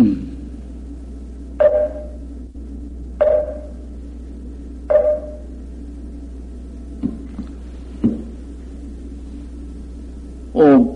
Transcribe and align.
음. 0.00 0.30
옥 10.52 10.94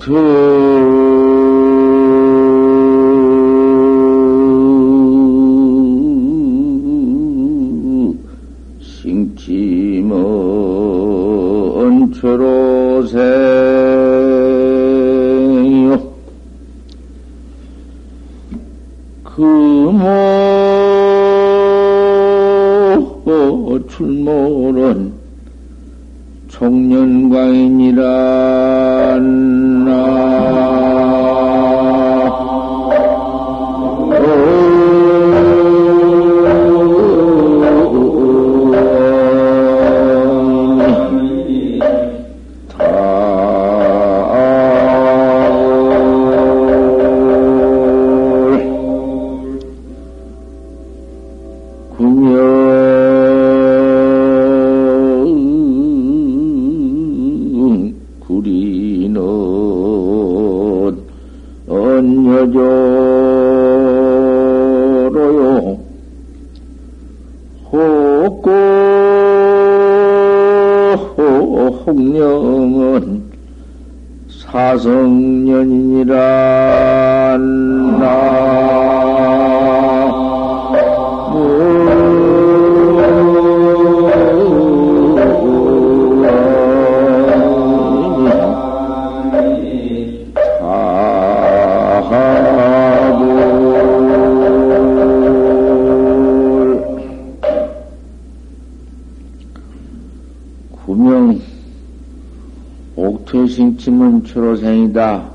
신침은 103.55 104.25
초로생이다. 104.25 105.31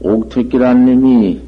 옥토끼란 0.00 0.84
님이 0.84 1.40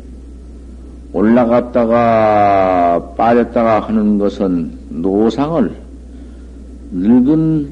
올라갔다가 1.12 3.14
빠졌다가 3.16 3.80
하는 3.80 4.18
것은 4.18 4.70
노상을 4.90 5.74
늙은 6.92 7.68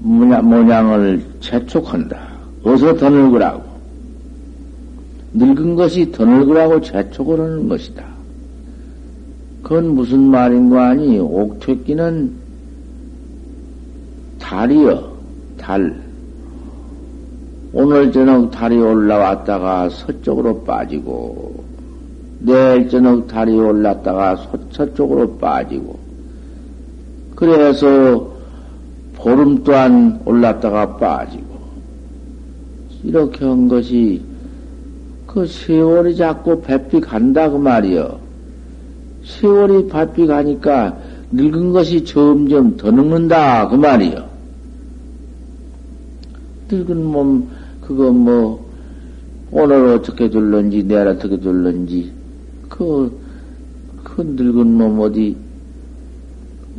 모양 0.00 0.92
을 0.92 1.22
재촉한다. 1.40 2.18
어서 2.64 2.96
더 2.96 3.08
늙으라고. 3.08 3.62
늙은 5.34 5.76
것이 5.76 6.10
더 6.10 6.24
늙으라고 6.24 6.80
재촉을 6.80 7.38
하는 7.38 7.68
것이다. 7.68 8.04
그건 9.62 9.94
무슨 9.94 10.22
말인가 10.22 10.88
하니, 10.88 11.18
옥퇴끼는 11.18 12.39
달이여, 14.50 15.00
달. 15.58 15.94
오늘 17.72 18.10
저녁 18.10 18.50
달이 18.50 18.76
올라왔다가 18.78 19.88
서쪽으로 19.90 20.64
빠지고, 20.64 21.62
내일 22.40 22.88
저녁 22.88 23.28
달이 23.28 23.52
올랐다가 23.56 24.36
서쪽으로 24.72 25.36
빠지고, 25.36 25.96
그래서 27.36 28.28
보름 29.14 29.62
또한 29.62 30.20
올랐다가 30.24 30.96
빠지고, 30.96 31.60
이렇게 33.04 33.44
한 33.44 33.68
것이 33.68 34.20
그 35.28 35.46
세월이 35.46 36.16
자꾸 36.16 36.60
배비 36.60 37.00
간다 37.00 37.48
그 37.48 37.56
말이여. 37.56 38.18
세월이 39.24 39.86
배비 39.86 40.26
가니까 40.26 40.96
늙은 41.30 41.70
것이 41.72 42.04
점점 42.04 42.76
더 42.76 42.90
늙는다 42.90 43.68
그 43.68 43.76
말이여. 43.76 44.29
늙은 46.70 47.04
몸 47.04 47.48
그거 47.80 48.12
뭐, 48.12 48.70
오늘 49.50 49.96
어떻게 49.96 50.30
둘런지, 50.30 50.84
내일 50.84 51.08
어떻게 51.08 51.36
둘런지, 51.38 52.12
그, 52.68 53.10
그 54.04 54.22
늙은 54.22 54.78
몸 54.78 55.00
어디, 55.00 55.36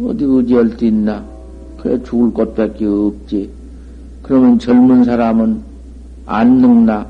어디 0.01 0.23
의지할 0.23 0.77
데 0.77 0.87
있나? 0.87 1.25
그래 1.77 2.01
죽을 2.03 2.33
것밖에 2.33 2.85
없지. 2.85 3.49
그러면 4.21 4.57
젊은 4.57 5.03
사람은 5.03 5.61
안 6.25 6.61
늙나? 6.61 7.07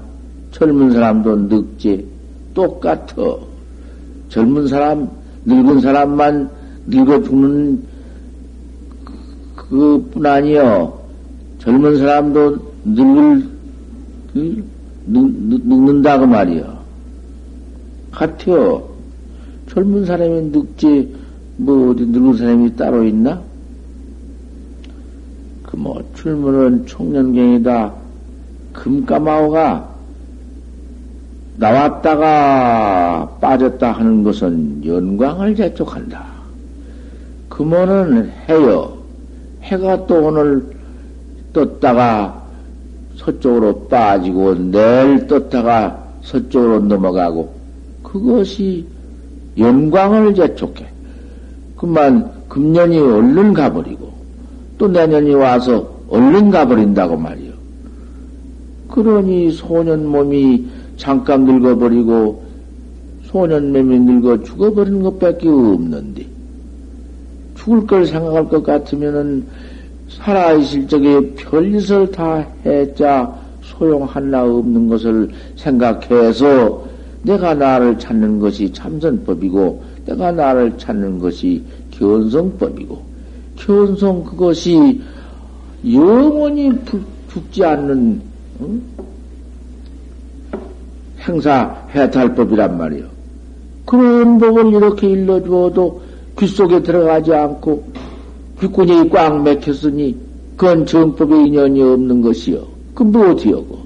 젊은 0.51 0.91
사람도 0.91 1.35
늙지. 1.35 2.07
똑같아. 2.53 3.37
젊은 4.29 4.67
사람, 4.67 5.09
늙은 5.45 5.81
사람만 5.81 6.49
늙어 6.87 7.21
죽는 7.21 7.83
그뿐 9.55 10.25
아니요. 10.25 10.99
젊은 11.59 11.97
사람도 11.97 12.70
늙을 12.85 13.49
늙, 14.33 14.63
늙는다 15.07 16.19
그 16.19 16.25
말이요. 16.25 16.77
같아요. 18.11 18.89
젊은 19.69 20.05
사람이 20.05 20.41
늙지 20.51 21.15
뭐 21.57 21.91
어디 21.91 22.05
늙은 22.05 22.37
사람이 22.37 22.75
따로 22.75 23.03
있나? 23.03 23.41
그 25.63 25.77
뭐 25.77 26.03
출문은 26.15 26.85
청년경이다. 26.85 27.93
금까마오가 28.73 29.89
나왔다가 31.57 33.37
빠졌다 33.39 33.91
하는 33.91 34.23
것은 34.23 34.85
연광을 34.85 35.55
재촉한다. 35.55 36.25
금오는 37.49 38.31
해요. 38.49 38.97
해가 39.61 40.05
또 40.07 40.25
오늘 40.25 40.65
떴다가 41.53 42.40
서쪽으로 43.17 43.87
빠지고 43.87 44.55
내일 44.55 45.27
떴다가 45.27 46.03
서쪽으로 46.23 46.79
넘어가고 46.79 47.53
그것이 48.03 48.85
영광을 49.57 50.33
재촉해. 50.33 50.87
그만 51.77 52.31
금년이 52.47 52.99
얼른 52.99 53.53
가버리고 53.53 54.11
또 54.77 54.87
내년이 54.87 55.33
와서 55.33 55.89
얼른 56.09 56.51
가버린다고 56.51 57.17
말이요. 57.17 57.51
그러니 58.89 59.51
소년 59.51 60.05
몸이 60.05 60.67
잠깐 60.97 61.45
늙어버리고 61.45 62.43
소년 63.23 63.71
몸이 63.71 63.99
늙어 63.99 64.43
죽어버리는 64.43 65.01
것밖에 65.01 65.47
없는데 65.47 66.25
죽을 67.55 67.87
걸 67.87 68.05
생각할 68.05 68.49
것 68.49 68.63
같으면은 68.63 69.45
살아있을 70.17 70.87
적에 70.87 71.33
별짓을 71.35 72.11
다 72.11 72.45
했자 72.65 73.33
소용 73.61 74.03
하나 74.03 74.43
없는 74.43 74.87
것을 74.87 75.29
생각해서 75.55 76.85
내가 77.23 77.53
나를 77.53 77.97
찾는 77.99 78.39
것이 78.39 78.71
참선법이고 78.73 79.83
내가 80.05 80.31
나를 80.31 80.77
찾는 80.77 81.19
것이 81.19 81.63
견성법이고 81.91 83.01
견성 83.55 84.23
그것이 84.23 85.01
영원히 85.85 86.71
죽지 87.31 87.63
않는 87.63 88.21
응? 88.61 88.81
행사 91.27 91.85
해탈법이란 91.93 92.77
말이요. 92.77 93.05
그런 93.85 94.39
법을 94.39 94.73
이렇게 94.73 95.09
일러주어도 95.09 96.01
귀 96.39 96.47
속에 96.47 96.81
들어가지 96.81 97.33
않고 97.33 97.83
귓구녕이 98.61 99.09
꽉 99.09 99.41
막혔으니 99.41 100.15
그건 100.55 100.85
정법에 100.85 101.47
인연이 101.47 101.81
없는 101.81 102.21
것이요. 102.21 102.63
그럼 102.93 103.11
뭐 103.11 103.31
어디여고? 103.31 103.79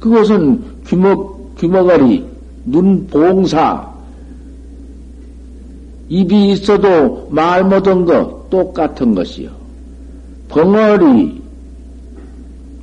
그것은 0.00 0.62
귀먹, 0.86 1.54
귀먹아리, 1.58 2.24
눈 2.64 3.06
봉사, 3.06 3.86
입이 6.08 6.52
있어도 6.52 7.28
말 7.30 7.62
못한 7.62 8.06
거 8.06 8.46
똑같은 8.48 9.14
것이요. 9.14 9.50
벙어리, 10.48 11.42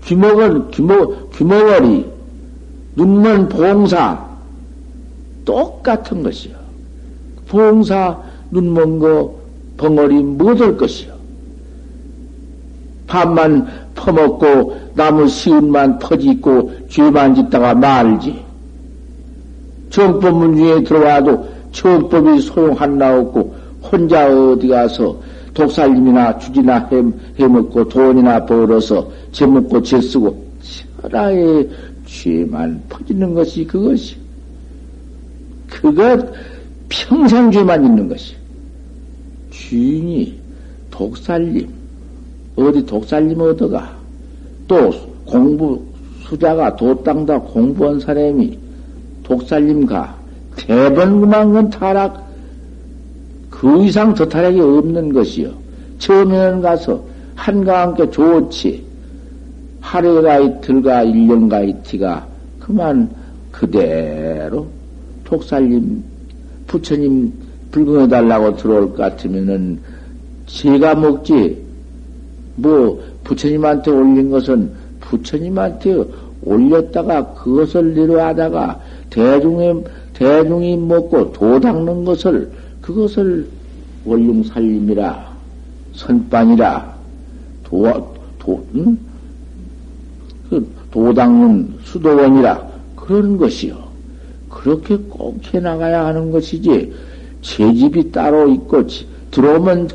귀먹은, 0.03 0.69
귀먹, 0.69 1.31
귀먹어리, 1.31 2.05
눈먼 2.95 3.49
봉사, 3.49 4.23
똑같은 5.43 6.21
것이요. 6.21 6.53
봉사, 7.47 8.15
눈먼 8.51 8.99
거, 8.99 9.35
벙어리 9.77 10.21
못할 10.21 10.77
것이요. 10.77 11.14
밥만 13.07 13.67
퍼먹고 13.95 14.75
나무 14.95 15.27
시운만 15.27 15.99
퍼짓고 15.99 16.71
죄만 16.89 17.35
짓다가 17.35 17.73
말지. 17.73 18.43
정법문 19.89 20.57
중에 20.57 20.83
들어와도 20.83 21.47
정법이 21.71 22.41
소용하나 22.41 23.19
없고 23.19 23.55
혼자 23.81 24.27
어디 24.27 24.67
가서 24.67 25.17
독살림이나 25.53 26.37
주지나 26.39 26.89
해, 26.91 27.03
해먹고 27.39 27.87
돈이나 27.87 28.45
벌어서 28.45 29.09
재먹고 29.31 29.81
재쓰고 29.81 30.45
천하에 31.01 31.65
죄만 32.05 32.81
퍼지는 32.89 33.33
것이 33.33 33.65
그것이 33.65 34.17
그것 35.69 36.29
평생 36.89 37.51
죄만 37.51 37.85
있는 37.85 38.07
것이 38.07 38.35
주인이 39.51 40.39
독살림 40.91 41.74
어디 42.55 42.85
독살림 42.85 43.39
얻어가 43.39 43.95
또 44.67 44.91
공부 45.25 45.81
수자가 46.23 46.75
도땅다 46.75 47.39
공부한 47.41 47.99
사람이 47.99 48.57
독살림 49.23 49.85
가 49.85 50.15
대번 50.55 51.21
그만 51.21 51.53
건 51.53 51.69
타락 51.69 52.25
그 53.49 53.83
이상 53.83 54.13
더 54.13 54.27
타락이 54.27 54.59
없는 54.59 55.13
것이요. 55.13 55.51
처음에는 55.99 56.61
가서 56.61 57.03
한가 57.35 57.83
함께 57.83 58.09
좋지 58.09 58.83
하루가 59.81 60.39
이틀가 60.39 61.03
일년가 61.03 61.61
이티가 61.61 62.27
그만 62.59 63.09
그대로 63.51 64.67
독살림 65.23 66.03
부처님 66.67 67.31
불금해달라고 67.71 68.57
들어올 68.57 68.89
것 68.89 68.97
같으면은 68.97 69.79
제가 70.47 70.95
먹지 70.95 71.64
뭐 72.55 73.01
부처님한테 73.23 73.91
올린 73.91 74.29
것은 74.29 74.71
부처님한테 75.01 76.03
올렸다가 76.43 77.33
그것을 77.33 77.93
내려하다가 77.95 78.79
대중의 79.09 79.83
대중이 80.13 80.77
먹고 80.77 81.31
도 81.33 81.59
닦는 81.59 82.05
것을 82.05 82.51
그것을 82.81 83.47
원룡살림이라 84.05 85.35
선빵이라 85.93 86.95
도, 87.63 88.15
도, 88.39 88.65
응? 88.75 88.97
그 90.49 90.67
도닦는 90.91 91.79
수도원이라 91.83 92.67
그런 92.95 93.37
것이요. 93.37 93.83
그렇게 94.49 94.95
꼭 94.97 95.41
해나가야 95.53 96.05
하는 96.05 96.31
것이지, 96.31 96.93
제 97.41 97.73
집이 97.73 98.11
따로 98.11 98.47
있고, 98.49 98.83
들어오면, 99.31 99.89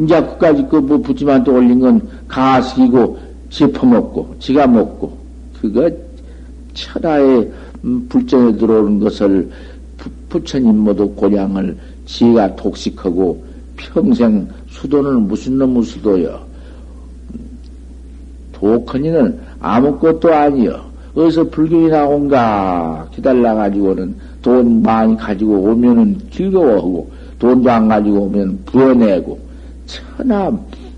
이제 0.00 0.20
그까지 0.20 0.64
그뭐 0.64 0.98
부침한테 0.98 1.50
올린 1.50 1.80
건 1.80 2.00
가식이고, 2.28 3.18
짚어먹고, 3.50 4.36
지가 4.38 4.66
먹고, 4.66 5.18
그거 5.60 5.90
천하에 6.74 7.48
음, 7.84 8.06
불정에 8.08 8.56
들어오는 8.56 9.00
것을 9.00 9.50
부, 10.28 10.44
처님 10.44 10.78
모두 10.78 11.08
고량을 11.10 11.76
지가 12.06 12.56
독식하고 12.56 13.44
평생 13.76 14.48
수도는 14.68 15.22
무슨 15.28 15.58
놈의 15.58 15.82
수도요? 15.84 16.40
도커니는 18.52 19.38
아무것도 19.60 20.32
아니요. 20.32 20.88
어디서 21.14 21.44
불경이 21.44 21.88
나온가 21.88 23.08
기다려가지고는 23.14 24.14
돈 24.42 24.82
많이 24.82 25.16
가지고 25.16 25.54
오면은 25.60 26.18
즐거워하고 26.30 27.10
돈도 27.38 27.70
안 27.70 27.88
가지고 27.88 28.22
오면 28.22 28.58
부어내고 28.66 29.38
천하 29.88 30.52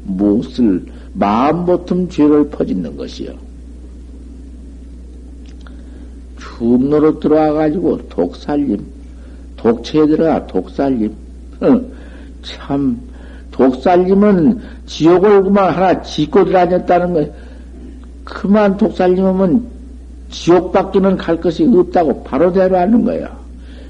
무엇을 0.05 0.85
마음 1.15 1.65
보틈 1.65 2.09
죄를 2.09 2.51
퍼짓는 2.51 2.97
것이요. 2.97 3.33
충노로 6.39 7.19
들어와가지고 7.19 8.09
독살림, 8.09 8.85
독체에 9.57 10.07
들어가 10.07 10.47
독살림. 10.47 11.15
어, 11.61 11.81
참, 12.43 13.01
독살림은 13.51 14.61
지옥을 14.87 15.43
그만 15.45 15.73
하나 15.73 16.03
짓고 16.03 16.45
들어다녔다는 16.45 17.15
거 17.15 17.33
그만 18.25 18.77
독살림하면 18.77 19.67
지옥 20.31 20.73
밖에는 20.73 21.17
갈 21.17 21.41
것이 21.41 21.65
없다고 21.65 22.23
바로 22.25 22.53
대로 22.53 22.77
하는 22.77 23.05
거야. 23.05 23.39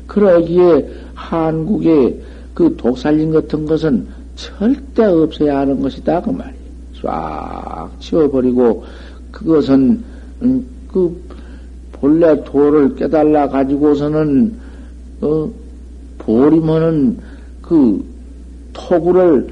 그러기에 0.06 0.88
한국의 1.14 2.20
그 2.54 2.74
독살림 2.76 3.32
같은 3.32 3.66
것은 3.66 4.06
절대 4.34 5.04
없어야 5.04 5.60
하는 5.60 5.80
것이다. 5.80 6.22
그 6.22 6.30
말이야. 6.30 6.60
싹 7.02 7.90
치워버리고 8.00 8.84
그것은, 9.30 10.02
음, 10.42 10.66
그 10.88 11.20
본래 11.92 12.42
도를 12.44 12.94
깨달라 12.94 13.48
가지고서는 13.48 14.54
어, 15.20 15.50
보리면은 16.18 17.18
그 17.60 18.04
토구를 18.72 19.48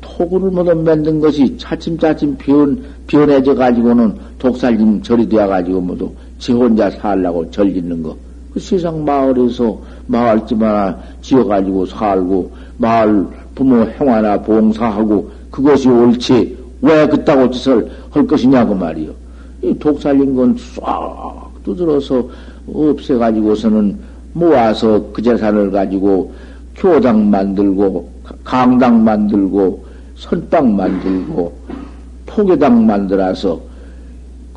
토구를 0.00 0.50
모두 0.50 0.74
만든 0.74 1.20
것이 1.20 1.56
차츰차츰 1.58 2.36
변 2.38 2.82
변해져 3.06 3.54
가지고는 3.54 4.14
독살림 4.38 5.02
절이 5.02 5.28
되어 5.28 5.46
가지고 5.46 5.80
모두 5.80 6.12
지 6.38 6.52
혼자 6.52 6.90
살라고 6.90 7.50
절 7.50 7.72
짓는 7.72 8.02
거. 8.02 8.16
그 8.52 8.60
세상 8.60 9.04
마을에서 9.04 9.78
마을집 10.06 10.62
하나 10.62 10.98
지어 11.20 11.44
가지고 11.44 11.84
살고 11.86 12.52
마을 12.78 13.26
부모 13.54 13.84
행화나 13.84 14.40
봉사하고 14.42 15.30
그것이 15.50 15.88
옳지 15.88 16.56
왜 16.82 17.06
그따구 17.06 17.50
짓을 17.50 17.90
할 18.10 18.26
것이냐고 18.26 18.74
말이요. 18.74 19.12
이 19.62 19.78
독살린 19.78 20.34
건싹 20.36 21.50
두드러서 21.64 22.28
없애가지고서는 22.72 23.98
모아서 24.34 25.02
그 25.12 25.22
재산을 25.22 25.70
가지고 25.70 26.32
교당 26.74 27.30
만들고, 27.30 28.10
강당 28.42 29.04
만들고, 29.04 29.84
선빵 30.16 30.74
만들고, 30.76 31.52
포교당 32.26 32.84
만들어서, 32.84 33.60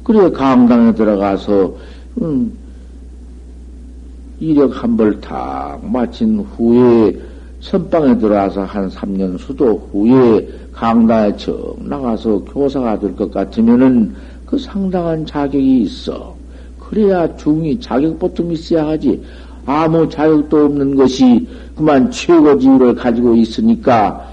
그래, 0.04 0.32
강당에 0.32 0.94
들어가서, 0.96 1.76
음, 2.22 2.52
이력 4.40 4.84
한 4.84 4.98
벌 4.98 5.20
탁 5.22 5.80
마친 5.84 6.40
후에 6.40 7.16
선방에 7.60 8.18
들어와서 8.18 8.64
한 8.64 8.90
3년 8.90 9.38
수도 9.40 9.76
후에 9.92 10.48
강당에 10.72 11.36
척 11.38 11.76
나가서 11.80 12.40
교사가 12.46 13.00
될 13.00 13.16
것 13.16 13.32
같으면은 13.32 14.14
그 14.46 14.58
상당한 14.58 15.26
자격이 15.26 15.82
있어. 15.82 16.36
그래야 16.80 17.36
중이 17.36 17.80
자격 17.80 18.18
보통 18.20 18.52
있어야 18.52 18.88
하지. 18.88 19.22
아무 19.66 20.08
자격도 20.08 20.66
없는 20.66 20.96
것이 20.96 21.46
그만 21.76 22.10
최고지위를 22.10 22.96
가지고 22.96 23.36
있으니까 23.36 24.26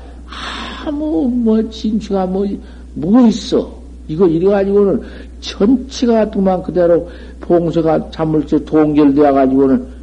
아무 0.86 1.28
뭐 1.28 1.68
진취가 1.70 2.26
뭐, 2.26 2.46
뭐 2.94 3.26
있어. 3.26 3.72
이거 4.06 4.28
이래가지고는 4.28 5.00
전체가 5.40 6.30
그만 6.30 6.62
그대로 6.62 7.08
봉서가 7.40 8.10
자물쇠 8.10 8.64
동결되어 8.64 9.32
가지고는 9.32 9.93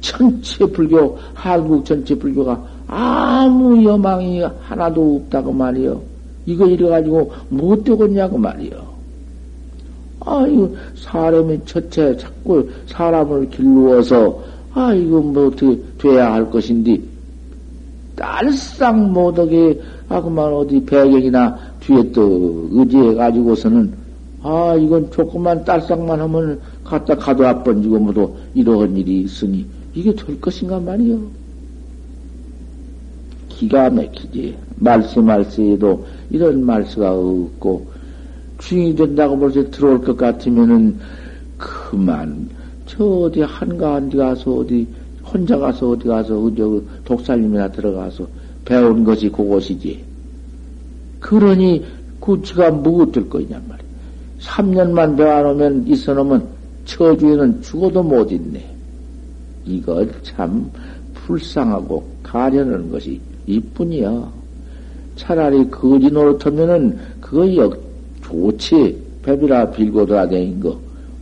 전체 0.00 0.66
불교, 0.66 1.18
한국 1.34 1.84
전체 1.84 2.14
불교가 2.14 2.62
아무 2.86 3.84
여망이 3.84 4.42
하나도 4.42 5.16
없다고 5.16 5.52
말이요. 5.52 6.00
이거 6.46 6.66
이래가지고 6.66 7.32
못 7.50 7.84
되겠냐고 7.84 8.38
말이요. 8.38 8.88
아, 10.20 10.46
이거 10.46 10.70
사람이 10.96 11.60
첫째 11.64 12.16
자꾸 12.16 12.68
사람을 12.86 13.50
길루어서, 13.50 14.42
아, 14.72 14.92
이거 14.92 15.20
뭐 15.20 15.46
어떻게 15.46 15.78
돼야 15.98 16.32
할 16.32 16.50
것인데, 16.50 16.98
딸상 18.16 19.12
못하게, 19.12 19.80
아, 20.08 20.20
그만 20.20 20.52
어디 20.52 20.84
배경이나 20.84 21.56
뒤에 21.80 22.10
또 22.12 22.68
의지해가지고서는, 22.72 23.92
아, 24.42 24.74
이건 24.78 25.10
조금만 25.10 25.64
딸상만 25.64 26.20
하면 26.20 26.60
갖다 26.84 27.14
가둬아 27.14 27.62
번지고 27.62 27.98
뭐도 27.98 28.36
이러한 28.54 28.96
일이 28.96 29.20
있으니, 29.20 29.66
이게 29.94 30.14
될 30.14 30.40
것인가 30.40 30.78
말이요. 30.80 31.20
기가 33.48 33.90
막히지. 33.90 34.56
말씀 34.76 35.26
말씀에도 35.26 36.06
이런 36.30 36.64
말씀가 36.64 37.12
없고, 37.12 37.86
주인이 38.58 38.94
된다고 38.94 39.38
벌써 39.38 39.68
들어올 39.70 40.00
것 40.00 40.16
같으면은 40.16 40.98
그만 41.56 42.48
저 42.86 43.04
어디 43.04 43.42
한가한 43.42 44.08
데 44.08 44.18
가서 44.18 44.54
어디 44.54 44.86
혼자 45.24 45.58
가서 45.58 45.90
어디 45.90 46.08
가서 46.08 46.40
어디 46.40 46.62
독살님이나 47.04 47.70
들어가서 47.70 48.26
배운 48.64 49.04
것이 49.04 49.28
그것이지. 49.28 50.04
그러니 51.20 51.84
그 52.20 52.40
지가 52.42 52.70
무엇될 52.70 53.28
거냐 53.28 53.60
말이야. 53.68 53.88
3년만 54.40 55.16
배워놓으면 55.16 55.86
있어놓으면 55.86 56.46
처주에는 56.84 57.62
죽어도 57.62 58.02
못 58.02 58.30
있네. 58.32 58.77
이거 59.68 60.04
참 60.22 60.70
불쌍하고 61.14 62.02
가련한 62.22 62.90
것이 62.90 63.20
이뿐이야. 63.46 64.32
차라리 65.16 65.68
거지 65.70 66.10
노릇하면은 66.10 66.98
그거 67.20 67.54
역 67.56 67.78
좋지. 68.22 69.08
배비라 69.22 69.70
빌고도 69.70 70.14
다닌 70.14 70.58
거. 70.58 70.78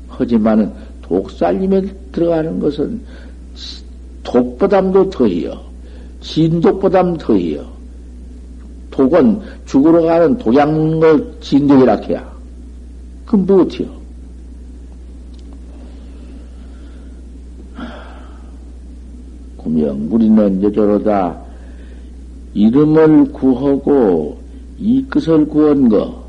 하지만은 0.09 0.73
독살림에 1.03 1.83
들어가는 2.12 2.61
것은 2.61 3.00
독보담도 4.23 5.11
더해요. 5.11 5.61
진독보담 6.21 7.17
더해요. 7.17 7.67
독은 8.91 9.41
죽으러 9.67 10.03
가는 10.03 10.38
독약 10.38 10.73
먹는 10.73 11.00
걸 11.00 11.35
진독이라 11.41 11.97
해야. 11.97 12.33
그럼 13.26 13.47
무엇이요? 13.47 14.06
구명 19.66 20.06
우리는 20.12 20.62
여조로다 20.62 21.37
이름을 22.54 23.32
구하고 23.32 24.38
이 24.78 25.04
끝을 25.11 25.44
구한 25.49 25.88
거 25.88 26.25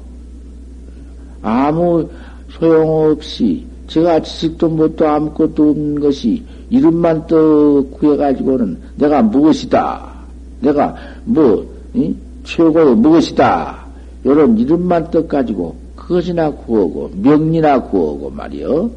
아무 1.44 2.10
소용없이 2.50 3.64
제가 3.88 4.22
지식도 4.22 4.70
뭣도 4.70 5.08
아무것도 5.08 5.70
없는 5.70 6.00
것이 6.00 6.44
이름만 6.72 7.28
또 7.28 7.88
구해가지고는 7.92 8.78
내가 8.98 9.22
무엇이다. 9.22 10.14
내가 10.60 10.96
뭐, 11.24 11.66
이? 11.94 12.14
최고의 12.44 12.96
무엇이다. 12.96 13.86
이런 14.26 14.58
이름만 14.58 15.10
떠 15.10 15.26
가지고 15.26 15.76
그것이나 15.96 16.50
구하고, 16.52 17.10
명리나 17.16 17.84
구하고 17.84 18.30
말이요. 18.30 18.90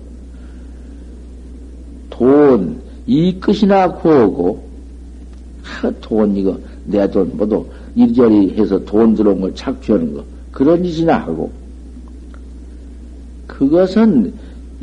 돈, 2.11 2.81
이 3.07 3.39
끝이나 3.41 3.93
구하고, 3.93 4.63
하, 5.63 5.91
돈 6.01 6.37
이거, 6.37 6.59
내 6.85 7.09
돈, 7.11 7.31
뭐도 7.37 7.69
이리저리 7.95 8.55
해서 8.57 8.79
돈 8.85 9.15
들어온 9.15 9.41
걸 9.41 9.55
착취하는 9.55 10.15
거, 10.15 10.25
그런 10.53 10.83
짓이나 10.83 11.19
하고, 11.19 11.51
그것은 13.47 14.33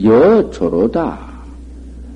여조로다. 0.02 1.28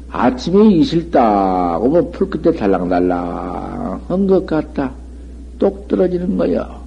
아침에 0.09 0.83
딱 1.09 1.81
오면 1.81 2.11
풀 2.11 2.29
끝에 2.29 2.53
달랑달랑 2.55 4.01
한 4.07 4.27
것 4.27 4.45
같다. 4.45 4.91
똑 5.57 5.87
떨어지는 5.87 6.37
거야. 6.37 6.81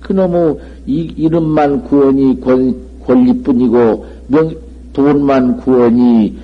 그놈의 0.00 0.56
이, 0.86 1.12
이름만 1.16 1.82
구원이 1.84 2.40
권, 2.40 2.74
권리뿐이고 3.04 4.06
명, 4.28 4.54
돈만 4.92 5.58
구원이 5.58 6.38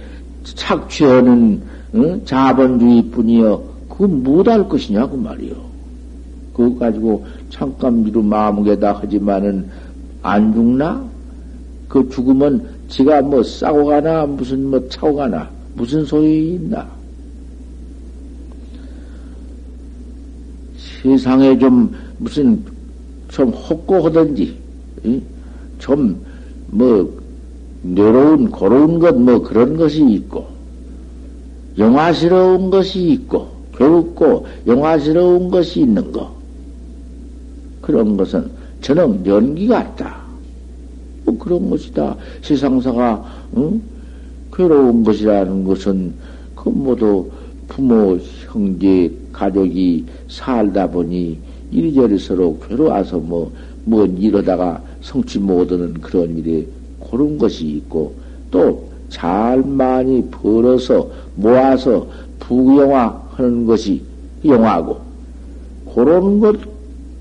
착취하는 0.45 1.63
어? 2.05 2.25
자본주의뿐이여 2.25 3.63
그거 3.89 4.07
못할 4.09 4.69
것이냐고 4.69 5.17
말이요. 5.17 5.55
그거 6.55 6.79
가지고 6.79 7.25
잠깐 7.51 8.03
미루 8.05 8.23
마음에다 8.23 8.93
하지만은 8.95 9.69
안 10.23 10.53
죽나? 10.53 11.05
그 11.89 12.09
죽으면 12.11 12.67
지가 12.89 13.23
뭐 13.23 13.43
싸고 13.43 13.87
가나 13.87 14.27
무슨 14.27 14.71
뭐 14.71 14.89
차고 14.89 15.15
가나 15.17 15.49
무슨 15.75 16.05
소용이 16.05 16.55
있나? 16.55 16.87
세상에 21.03 21.57
좀 21.59 21.95
무슨 22.19 22.63
좀 23.29 23.51
혹고하든지 23.51 24.57
좀 25.79 26.17
뭐 26.69 27.09
내로운 27.83 28.51
고로운 28.51 28.99
것 28.99 29.15
뭐 29.15 29.41
그런 29.43 29.77
것이 29.77 30.05
있고 30.05 30.47
영화스러운 31.79 32.71
것이 32.71 33.11
있고 33.11 33.49
괴롭고 33.77 34.47
영화스러운 34.67 35.51
것이 35.51 35.81
있는 35.81 36.11
거 36.13 36.35
그런 37.81 38.17
것은 38.17 38.51
저는 38.81 39.27
연기 39.27 39.69
같다. 39.69 40.25
뭐 41.25 41.37
그런 41.39 41.69
것이다. 41.71 42.17
세상사가 42.43 43.25
응? 43.57 43.81
괴로운 44.53 45.05
것이라는 45.05 45.65
것은 45.65 46.15
그 46.55 46.69
모두 46.69 47.31
부모, 47.69 48.19
형제, 48.47 49.13
가족이 49.33 50.05
살다 50.29 50.89
보니 50.89 51.39
이리저리 51.71 52.19
서로 52.19 52.59
괴로워서 52.61 53.19
뭐, 53.19 53.53
뭐 53.85 54.07
이러다가 54.07 54.83
성취 55.01 55.39
못하는 55.39 55.95
그런 55.95 56.39
일이 56.39 56.67
그런 57.11 57.37
것이 57.37 57.67
있고 57.67 58.15
또 58.51 58.89
잘 59.09 59.63
많이 59.63 60.23
벌어서 60.31 61.09
모아서 61.35 62.07
부영화 62.41 63.23
하는 63.33 63.67
것이 63.67 64.03
영화고 64.45 65.01
그런 65.95 66.41
것, 66.41 66.57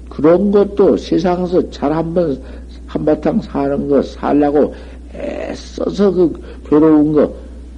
그런 0.10 0.52
것도 0.52 0.98
세상에서 0.98 1.70
잘 1.70 1.92
한번 1.92 2.40
한바탕 2.88 3.42
사는 3.42 3.88
거 3.88 4.02
살라고 4.02 4.74
애써서 5.14 6.12
그 6.12 6.42
괴로운 6.70 7.14
거 7.14 7.34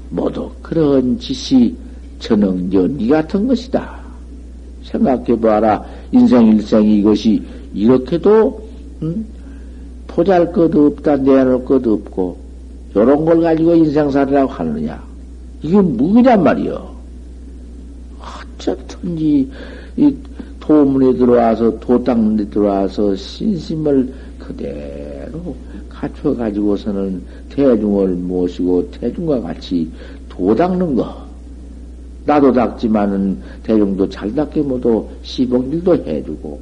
모두 0.10 0.50
그런 0.62 1.18
짓이 1.20 1.76
저는 2.20 2.74
연기 2.74 3.08
같은 3.10 3.48
것이다. 3.48 3.98
생각해봐라. 4.84 5.84
인생 6.12 6.48
일생이 6.48 7.00
이것이 7.00 7.44
이렇게도 7.74 8.68
음? 9.04 9.26
포잘 10.08 10.52
것도 10.52 10.88
없다 10.88 11.18
내놓을 11.18 11.66
것도 11.66 11.94
없고 11.94 12.47
요런 12.96 13.26
걸 13.26 13.42
가지고 13.42 13.76
인생살이라고 13.76 14.52
하느냐. 14.52 15.04
이게 15.62 15.80
무기란 15.80 16.44
말이요. 16.44 16.96
어쨌든지 18.60 19.50
이 19.96 20.16
도문에 20.60 21.18
들어와서 21.18 21.80
도땅에 21.80 22.46
들어와서 22.50 23.16
신심을 23.16 24.14
그대로 24.40 25.56
갖춰 25.90 26.36
가지고서는 26.36 27.22
대중을 27.50 28.08
모시고 28.10 28.90
대중과 28.92 29.42
같이 29.42 29.90
도 30.30 30.56
닦는 30.56 30.96
거. 30.96 31.28
나도 32.26 32.52
닦지만은 32.52 33.38
대중도 33.64 34.08
잘 34.10 34.34
닦게 34.36 34.62
모두 34.62 35.08
시봉일도 35.24 35.96
해주고. 35.96 36.60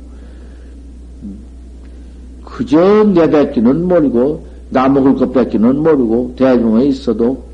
그저 2.44 3.04
내 3.14 3.28
뱉기는 3.30 3.88
모르고, 3.88 4.46
나 4.76 4.90
먹을 4.90 5.16
것 5.16 5.32
뱉기는 5.32 5.78
모르고, 5.84 6.36
대중에 6.38 6.88
있어도 6.88 7.46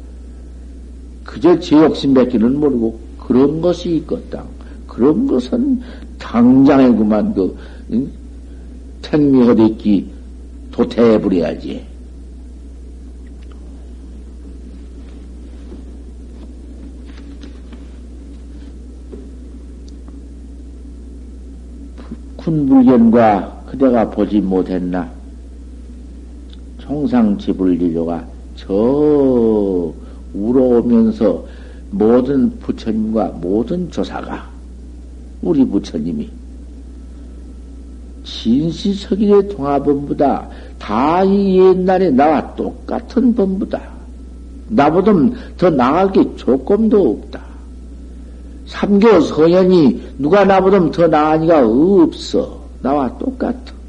그저 1.23 1.59
제 1.59 1.75
욕심 1.75 2.15
뱉기는 2.15 2.59
모르고, 2.59 2.99
그런 3.19 3.61
것이 3.61 3.97
있겠다. 3.97 4.43
그런 4.87 5.27
것은 5.27 5.83
당장에 6.17 6.89
그만 6.89 7.31
그, 7.35 7.55
응? 7.91 8.11
택미허댔기 9.03 10.09
도태해버려야지. 10.71 11.85
군불견과 22.37 23.65
그대가 23.67 24.09
보지 24.09 24.41
못했나? 24.41 25.20
총상지불리조가 26.91 28.25
저 28.55 29.93
우러오면서 30.33 31.45
모든 31.89 32.57
부처님과 32.59 33.27
모든 33.41 33.89
조사가 33.89 34.49
우리 35.41 35.65
부처님이 35.65 36.29
진시석일의 38.23 39.49
통화본부다. 39.49 40.47
다 40.77 41.23
이 41.23 41.59
옛날에 41.59 42.09
나와 42.11 42.55
똑같은 42.55 43.33
본부다. 43.33 43.81
나보다 44.69 45.11
더게 45.57 46.35
조금도 46.35 47.11
없다. 47.11 47.41
삼교 48.67 49.21
서연이 49.21 50.01
누가 50.17 50.45
나보다 50.45 50.91
더 50.91 51.07
나으니가 51.07 51.65
없어. 51.65 52.61
나와 52.81 53.17
똑같아. 53.17 53.80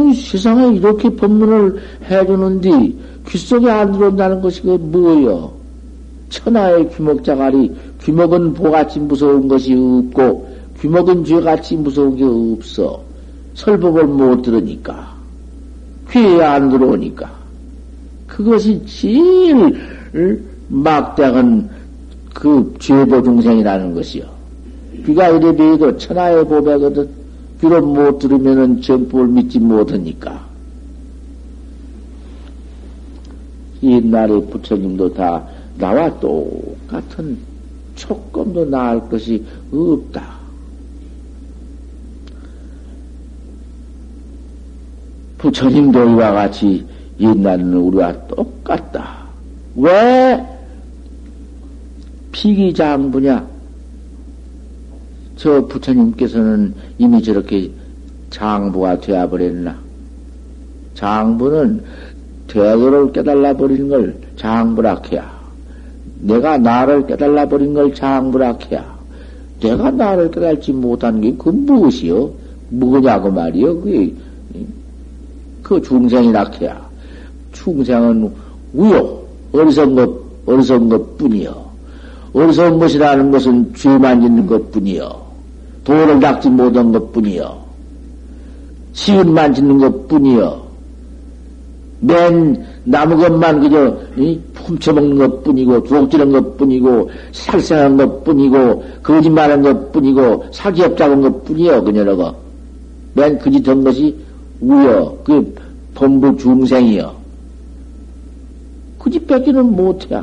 어, 0.00 0.14
세상에 0.14 0.76
이렇게 0.76 1.08
법문을 1.10 1.80
해주는데 2.10 2.94
귓속에 3.28 3.70
안 3.70 3.92
들어온다는 3.92 4.40
것이 4.40 4.62
그 4.62 4.70
뭐여? 4.70 5.52
천하의 6.30 6.90
귀목자갈이 6.94 7.72
귀목은 8.02 8.54
보같이 8.54 8.98
무서운 9.00 9.48
것이 9.48 9.74
없고 9.74 10.48
귀목은 10.80 11.24
죄같이 11.24 11.76
무서운 11.76 12.16
게 12.16 12.24
없어. 12.24 13.02
설법을 13.54 14.04
못 14.06 14.42
들으니까. 14.42 15.14
귀에 16.10 16.42
안 16.42 16.70
들어오니까. 16.70 17.30
그것이 18.26 18.80
제일 18.86 20.42
막대한 20.68 21.68
그 22.32 22.74
죄보 22.78 23.22
중생이라는 23.22 23.94
것이요. 23.94 24.24
귀가 25.04 25.28
이래 25.28 25.54
비해도 25.54 25.96
천하의 25.98 26.44
보배거든. 26.46 27.19
귀로 27.60 27.80
못 27.82 28.18
들으면은 28.18 28.80
전법을 28.80 29.28
믿지 29.28 29.58
못하니까. 29.58 30.48
옛날에 33.82 34.40
부처님도 34.46 35.14
다 35.14 35.46
나와 35.76 36.18
똑같은 36.18 37.38
조금도 37.94 38.64
나을 38.66 39.00
것이 39.08 39.44
없다. 39.72 40.40
부처님도 45.38 46.10
이와 46.10 46.32
같이 46.32 46.86
옛날에는 47.18 47.74
우리와 47.74 48.26
똑같다. 48.26 49.26
왜 49.76 50.46
피기장부냐? 52.32 53.59
저 55.40 55.64
부처님께서는 55.66 56.74
이미 56.98 57.22
저렇게 57.22 57.70
장부가 58.28 59.00
되어버렸나? 59.00 59.74
장부는 60.92 61.82
대도를 62.46 63.10
깨달아 63.12 63.54
버리는 63.56 63.88
걸 63.88 64.14
장부락해야. 64.36 65.40
내가 66.20 66.58
나를 66.58 67.06
깨달아 67.06 67.48
버린 67.48 67.72
걸 67.72 67.94
장부락해야. 67.94 68.98
내가 69.62 69.90
나를 69.90 70.30
깨달지 70.30 70.74
못한 70.74 71.22
게 71.22 71.34
그 71.38 71.48
무엇이요? 71.48 72.30
뭐냐고 72.68 73.30
말이요? 73.30 73.80
그게 73.80 74.14
그 75.62 75.80
중생이락해야. 75.80 76.86
충생은 77.52 78.30
우요. 78.74 79.22
어리석은 79.52 79.94
것, 79.94 80.20
어리석은 80.44 80.88
것 80.90 81.16
뿐이요. 81.16 81.70
어리석은 82.34 82.78
것이라는 82.78 83.30
것은 83.30 83.72
죄만 83.74 84.20
짓는 84.20 84.46
것 84.46 84.70
뿐이요. 84.70 85.29
도를 85.84 86.20
닦지 86.20 86.50
못한 86.50 86.92
것 86.92 87.12
뿐이요. 87.12 87.60
시은만 88.92 89.54
짓는 89.54 89.78
것 89.78 90.08
뿐이요. 90.08 90.70
맨 92.00 92.64
나무 92.84 93.16
것만 93.16 93.60
그저 93.60 93.96
훔쳐먹는 94.54 95.18
것 95.18 95.44
뿐이고 95.44 95.82
두둑지는 95.84 96.32
것 96.32 96.56
뿐이고 96.56 97.10
살생한 97.32 97.96
것 97.96 98.24
뿐이고 98.24 98.84
거짓말한 99.02 99.62
것 99.62 99.92
뿐이고 99.92 100.46
사기업 100.50 100.96
잡은 100.96 101.20
것 101.20 101.44
뿐이요 101.44 101.84
그녀라가 101.84 102.34
맨 103.14 103.38
그짓한 103.38 103.84
것이 103.84 104.16
우여 104.60 105.18
그 105.24 105.54
본부 105.94 106.34
중생이여 106.36 107.14
그짓 108.98 109.26
뺏기는 109.26 109.76
못해 109.76 110.22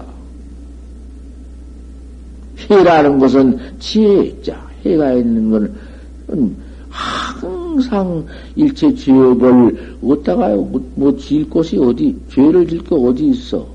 해라는 2.70 3.20
것은 3.20 3.60
지혜자 3.80 4.67
해가 4.88 5.14
있는 5.14 5.50
것은 5.52 6.56
항상 6.90 8.26
일체 8.56 8.94
죄업을 8.94 9.98
어디다가요? 10.04 10.62
뭐, 10.62 10.82
뭐, 10.96 11.16
질 11.18 11.50
곳이 11.50 11.78
어디, 11.78 12.16
죄를 12.30 12.68
질 12.68 12.84
거 12.84 12.96
어디 12.96 13.28
있어? 13.28 13.66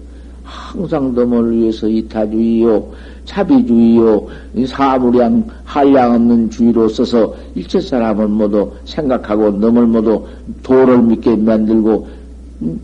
항상 0.42 1.14
너을 1.14 1.52
위해서 1.52 1.88
이타주의요, 1.88 2.84
차비주의요, 3.24 4.26
사무량, 4.66 5.46
한량 5.64 6.14
없는 6.14 6.50
주의로 6.50 6.88
써서 6.88 7.34
일체 7.54 7.80
사람은 7.80 8.30
모두 8.30 8.70
생각하고 8.84 9.50
넘을 9.50 9.86
모두 9.86 10.26
도를 10.62 11.00
믿게 11.02 11.36
만들고, 11.36 12.08
음? 12.62 12.80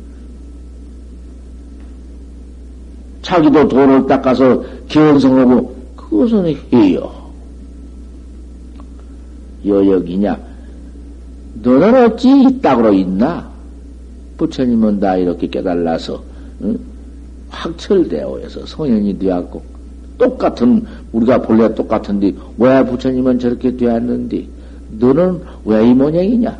자기도 3.22 3.66
도를 3.68 4.06
닦아서 4.06 4.62
견성하고, 4.88 5.74
그것은 5.96 6.54
해요. 6.72 7.10
여역이냐? 9.68 10.38
너는 11.62 12.04
어찌 12.04 12.28
이따구로 12.44 12.92
있나? 12.94 13.48
부처님은 14.36 15.00
다 15.00 15.16
이렇게 15.16 15.48
깨달아서 15.48 16.22
응? 16.62 16.78
확철되어서 17.50 18.66
성현이 18.66 19.18
되었고 19.18 19.62
똑같은 20.18 20.84
우리가 21.12 21.42
본래 21.42 21.74
똑같은데 21.74 22.32
왜 22.58 22.84
부처님은 22.84 23.38
저렇게 23.38 23.76
되었는데 23.76 24.46
너는 24.98 25.40
왜 25.64 25.84
이 25.90 25.94
모양이냐? 25.94 26.56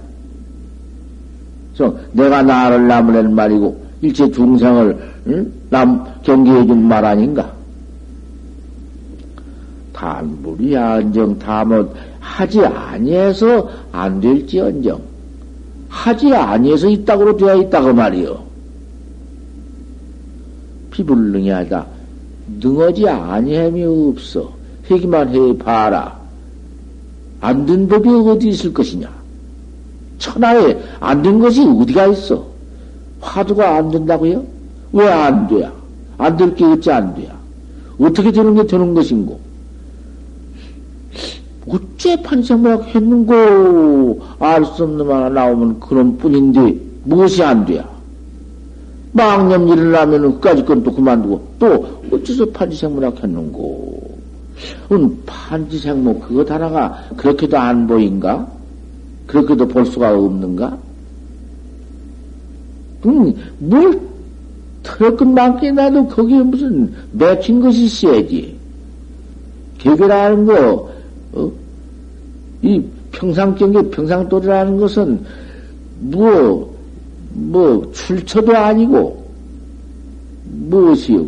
그래서 1.77 1.97
내가 2.13 2.43
나를 2.43 2.89
남으란 2.89 3.35
말이고 3.35 3.87
일체 4.03 4.29
중생을 4.31 4.99
응? 5.29 5.53
남 5.71 6.05
경계해 6.23 6.67
준 6.67 6.79
말 6.89 7.05
아닌가? 7.05 7.53
단불이 9.93 10.77
안정 10.77 11.39
다못 11.39 11.93
하지 12.39 12.65
아니해서 12.65 13.69
안 13.91 14.21
될지언정 14.21 15.01
하지 15.89 16.33
아니해서 16.33 16.89
있다고 16.89 17.37
되어 17.37 17.57
있다고 17.63 17.93
말이요. 17.93 18.45
비불능이하다. 20.93 21.87
능하지 22.61 23.09
아니함이 23.09 23.85
없어. 23.85 24.53
회기만 24.89 25.35
해 25.35 25.59
봐라. 25.59 26.17
안 27.41 27.67
된 27.67 27.89
법이 27.89 28.09
어디 28.09 28.51
있을 28.51 28.73
것이냐? 28.73 29.09
천하에 30.19 30.79
안 31.01 31.23
된 31.23 31.41
것이 31.41 31.65
어디가 31.65 32.07
있어? 32.09 32.47
화두가 33.21 33.77
안 33.79 33.91
된다고요? 33.91 34.45
왜 34.93 35.09
안 35.09 35.49
돼야? 35.49 35.73
안 36.19 36.37
될 36.37 36.55
게 36.55 36.65
어찌 36.65 36.91
안 36.93 37.15
돼야? 37.17 37.37
어떻게 37.99 38.31
되는 38.31 38.55
게 38.55 38.65
되는 38.65 38.95
것인고? 38.95 39.48
판생모락 42.23 42.95
했는고 42.95 44.21
알 44.39 44.65
수 44.65 44.85
없는 44.85 45.11
하나 45.11 45.29
나오면 45.29 45.81
그런 45.81 46.17
뿐인데 46.17 46.77
무엇이 47.05 47.43
안 47.43 47.65
돼야? 47.67 47.89
망념 49.13 49.67
일어나면 49.69 50.35
그까지 50.35 50.65
건 50.65 50.83
또 50.85 50.93
그만두고 50.93 51.49
또 51.59 52.01
어째서 52.13 52.47
판지생모락 52.47 53.23
했는고? 53.23 54.19
은 54.93 55.19
판지생모 55.27 56.21
그것 56.21 56.51
하나가 56.51 57.05
그렇게도 57.17 57.57
안 57.59 57.87
보인가? 57.87 58.47
그렇게도 59.27 59.67
볼 59.69 59.85
수가 59.87 60.17
없는가? 60.17 60.79
음, 63.07 63.35
뭘 63.59 64.01
털끝 64.83 65.27
많게 65.29 65.71
나도 65.73 66.07
거기에 66.09 66.43
무슨 66.43 66.93
맺힌 67.13 67.61
것이 67.61 67.85
있어야지. 67.85 68.57
개별하는 69.79 70.47
거, 70.47 70.91
어? 71.33 71.53
이 72.63 72.83
평상경계 73.13 73.91
평상도리라는 73.91 74.79
것은 74.79 75.25
뭐, 76.01 76.77
뭐, 77.31 77.91
출처도 77.93 78.57
아니고, 78.57 79.25
무엇이요, 80.45 81.27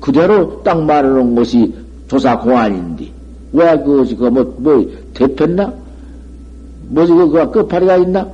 그대로 0.00 0.62
딱 0.62 0.82
말해놓은 0.82 1.34
것이 1.34 1.72
조사공안인데, 2.08 3.10
왜 3.52 3.78
그것이, 3.78 4.16
그 4.16 4.24
뭐, 4.24 4.54
뭐, 4.58 4.86
대폈나? 5.14 5.72
뭐지, 6.88 7.12
그거 7.12 7.50
끝파리가 7.50 7.96
있나? 7.98 8.28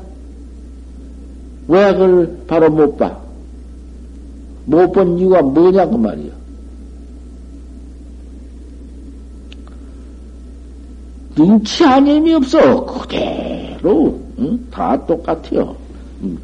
왜 1.69 1.93
그걸 1.93 2.39
바로 2.47 2.71
못 2.71 2.97
봐? 2.97 3.17
못 4.65 4.93
본 4.93 5.19
이유가 5.19 5.43
뭐냐고 5.43 5.97
말이야. 5.99 6.33
눈치 11.37 11.85
아님이 11.85 12.35
없어. 12.35 12.85
그대로, 12.87 14.19
응? 14.39 14.59
다 14.71 14.99
똑같아요. 15.07 15.77
응. 16.25 16.39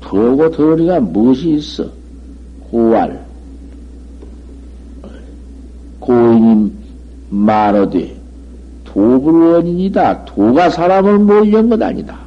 더고 0.00 0.50
더리가 0.50 1.00
무엇이 1.00 1.54
있어? 1.54 1.86
고알. 2.70 3.26
고인이 5.98 6.72
말하되, 7.30 8.16
도불원인이다. 8.84 10.26
도가 10.26 10.70
사람을 10.70 11.18
몰린 11.20 11.70
것 11.70 11.80
아니다. 11.80 12.18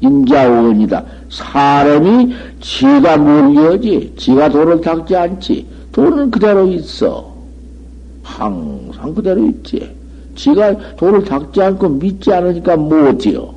인자원이다. 0.00 1.04
사람이 1.30 2.34
지가 2.60 3.16
몰려지. 3.16 4.14
지가 4.18 4.50
도를 4.50 4.80
닦지 4.80 5.16
않지. 5.16 5.66
도는 5.92 6.30
그대로 6.30 6.66
있어. 6.66 7.32
항 8.22 8.81
상 9.02 9.12
그대로 9.14 9.44
있지. 9.48 9.90
지가 10.36 10.94
도를 10.96 11.24
닦지 11.24 11.60
않고 11.60 11.88
믿지 11.88 12.32
않으니까 12.32 12.76
못해요. 12.76 13.52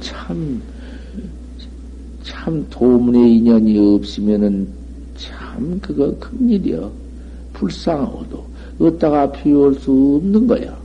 참, 0.00 0.62
참 2.22 2.64
도문의 2.70 3.36
인연이 3.36 3.76
없으면은 3.96 4.68
참 5.16 5.78
그거 5.82 6.14
큰일이여. 6.20 6.90
불쌍하고도 7.52 8.44
어디다가 8.80 9.32
피울 9.32 9.74
수 9.74 10.20
없는 10.22 10.46
거야. 10.46 10.76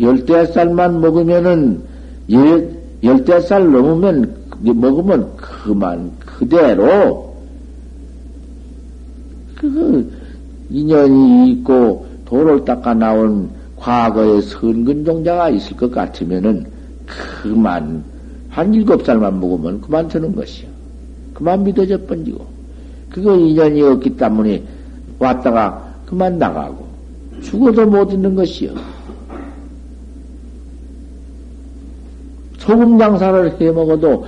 열대 0.00 0.46
살만 0.46 1.00
먹으면은 1.00 1.80
열, 2.30 2.74
열대 3.02 3.40
살 3.40 3.70
넘으면 3.70 4.34
먹으면 4.60 5.36
그만 5.36 6.10
그대로 6.18 7.34
그 9.54 10.23
인연이 10.74 11.52
있고 11.52 12.04
도를 12.24 12.64
닦아 12.64 12.94
나온 12.94 13.48
과거의 13.76 14.42
선근종자가 14.42 15.50
있을 15.50 15.76
것 15.76 15.90
같으면은 15.92 16.66
그만 17.06 18.02
한 18.50 18.74
일곱 18.74 19.04
살만 19.04 19.38
먹으면 19.38 19.80
그만 19.80 20.08
되는 20.08 20.34
것이요. 20.34 20.68
그만 21.32 21.62
믿어져 21.62 21.96
번지고 22.06 22.44
그거 23.08 23.36
인연이 23.36 23.82
없기 23.82 24.16
때문에 24.16 24.64
왔다가 25.20 25.94
그만 26.06 26.38
나가고 26.38 26.84
죽어도 27.42 27.86
못 27.86 28.12
있는 28.12 28.34
것이요. 28.34 28.72
소금 32.58 32.98
장사를 32.98 33.60
해 33.60 33.70
먹어도 33.70 34.26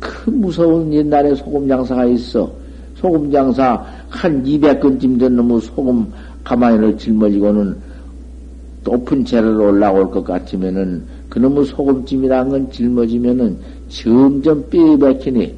큰 0.00 0.40
무서운 0.40 0.92
옛날에 0.92 1.34
소금 1.34 1.66
장사가 1.66 2.04
있어. 2.06 2.50
소금 2.96 3.30
장사 3.30 3.86
한 4.08 4.42
200근쯤 4.44 5.18
된 5.18 5.36
놈의 5.36 5.60
소금 5.60 6.06
가마니를 6.44 6.96
짊어지고는 6.98 7.76
높은 8.84 9.24
채를 9.24 9.60
올라올 9.60 10.10
것 10.10 10.24
같으면은 10.24 11.04
그놈의 11.28 11.66
소금찜이라는 11.66 12.50
건 12.50 12.72
짊어지면은 12.72 13.58
점점 13.88 14.68
뼈에 14.70 14.96
박히니 14.98 15.54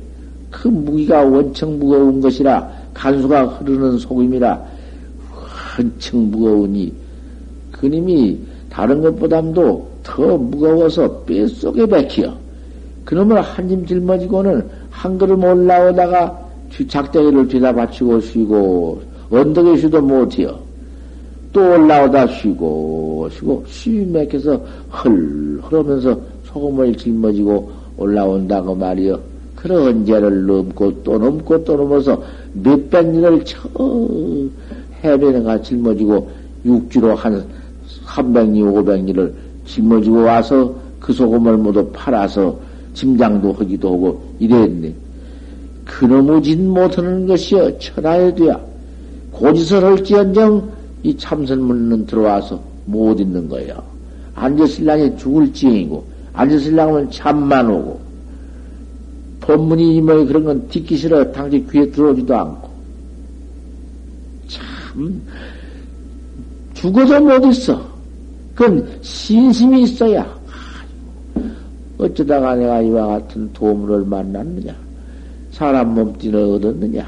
그 0.50 0.68
무기가 0.68 1.22
원청 1.22 1.78
무거운 1.78 2.20
것이라 2.20 2.68
간수가 2.92 3.44
흐르는 3.46 3.98
소금이라 3.98 4.60
한층 5.30 6.30
무거우니 6.30 6.92
그님이 7.72 8.38
다른 8.68 9.00
것보담도 9.00 9.90
더 10.02 10.36
무거워서 10.36 11.22
뼛속에 11.24 11.86
박혀. 11.86 12.32
그놈을 13.04 13.40
한 13.40 13.68
짐 13.68 13.86
짊어지고는 13.86 14.68
한 14.90 15.18
걸음 15.18 15.42
올라오다가 15.42 16.39
작대기를 16.88 17.48
뒤다 17.48 17.72
받치고 17.72 18.20
쉬고 18.20 19.02
언덕에 19.30 19.76
쉬도 19.76 20.00
못해요. 20.00 20.58
또 21.52 21.60
올라오다 21.60 22.26
쉬고 22.28 23.28
쉬고 23.32 23.64
쉬 23.66 23.90
맥혀서 23.90 24.60
헐 24.90 25.60
흐르면서 25.62 26.18
소금을 26.44 26.94
짊어지고 26.96 27.70
올라온다고 27.96 28.74
말이요. 28.74 29.18
그런 29.56 30.06
죄를 30.06 30.46
넘고 30.46 31.02
또 31.02 31.18
넘고 31.18 31.64
또 31.64 31.76
넘어서 31.76 32.22
몇백 32.54 33.08
년을 33.08 33.44
쳐 33.44 33.58
해변에가 35.04 35.60
짊어지고 35.62 36.30
육지로 36.64 37.14
한 37.14 37.44
300리, 38.06 38.62
500리를 38.62 39.32
짊어지고 39.66 40.22
와서 40.22 40.74
그 40.98 41.12
소금을 41.12 41.56
모두 41.56 41.86
팔아서 41.92 42.58
짐장도 42.94 43.52
하기도 43.52 43.92
하고 43.92 44.22
이랬네. 44.38 44.92
그놈의 45.90 46.42
짓 46.42 46.56
못하는 46.56 47.26
것이여 47.26 47.78
천하에 47.78 48.32
돼야 48.34 48.58
고지설 49.32 49.84
할지언정 49.84 50.70
이 51.02 51.16
참선문은 51.16 52.06
들어와서 52.06 52.62
못 52.86 53.18
있는 53.18 53.48
거예요. 53.48 53.82
앉았을랑에 54.34 55.16
죽을 55.16 55.52
지경이고 55.52 56.04
앉았을랑은 56.32 57.10
잠만 57.10 57.68
오고 57.68 58.00
법문이 59.40 59.96
이모이 59.96 60.26
그런 60.26 60.44
건 60.44 60.68
듣기 60.68 60.96
싫어 60.96 61.30
당시 61.32 61.64
귀에 61.70 61.90
들어오지도 61.90 62.36
않고 62.36 62.70
참 64.48 65.22
죽어도 66.74 67.20
못 67.20 67.44
있어. 67.46 67.90
그건 68.54 68.86
신심이 69.02 69.82
있어야. 69.82 70.38
어쩌다가 71.98 72.54
내가 72.54 72.80
이와 72.80 73.06
같은 73.06 73.52
도물을 73.52 74.04
만났느냐? 74.04 74.89
사람 75.60 75.94
몸띠를 75.94 76.40
얻었느냐? 76.40 77.06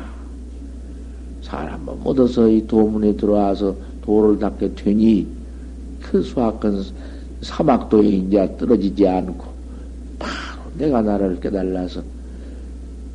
사람 1.41 1.87
몸 1.87 1.99
얻어서 2.05 2.47
이 2.47 2.67
도문에 2.67 3.17
들어와서 3.17 3.75
도를 4.05 4.38
닦게 4.38 4.75
되니 4.75 5.27
그 6.03 6.21
수학은 6.21 6.83
사막도에 7.41 8.07
이제 8.09 8.55
떨어지지 8.59 9.09
않고 9.09 9.47
바로 10.19 10.71
내가 10.77 11.01
나를 11.01 11.41
깨달아서 11.41 12.03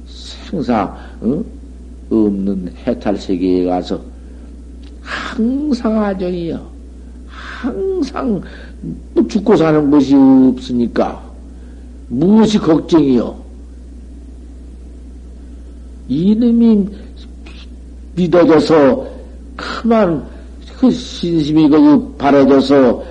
생사 0.07 0.97
어? 1.21 1.43
없는 2.09 2.73
해탈 2.87 3.15
세계에 3.15 3.65
가서 3.65 4.01
항상 5.03 6.03
아정이요. 6.03 6.67
항상 7.27 8.41
뭐 9.13 9.27
죽고 9.27 9.55
사는 9.55 9.91
것이 9.91 10.15
없으니까 10.15 11.21
무엇이 12.07 12.57
걱정이요? 12.57 13.46
이놈이 16.07 16.87
믿어져서 18.15 19.07
그만 19.55 20.23
그 20.79 20.89
신심이 20.91 21.69
거기 21.69 22.17
바래져서 22.17 23.03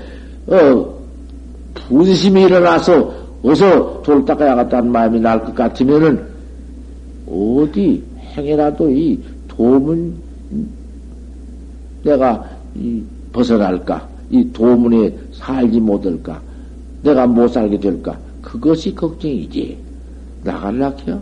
어 0.48 0.96
분심이 1.74 2.42
일어나서 2.42 3.12
어서 3.42 4.02
돌 4.02 4.24
닦아야겠다는 4.24 4.90
마음이 4.90 5.20
날 5.20 5.44
것 5.44 5.54
같으면은 5.54 6.24
어디 7.28 8.02
행해라도 8.36 8.90
이 8.90 9.18
도문 9.48 10.14
내가 12.02 12.48
이 12.74 13.02
벗어날까? 13.32 14.08
이 14.30 14.50
도문에 14.52 15.12
살지 15.32 15.80
못할까? 15.80 16.40
내가 17.02 17.26
못 17.26 17.48
살게 17.48 17.78
될까? 17.78 18.16
그것이 18.42 18.94
걱정이지. 18.94 19.76
나갈라켜 20.44 21.20